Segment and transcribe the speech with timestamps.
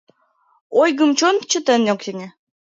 [0.81, 2.27] Ойгым чон чытен ок сеҥе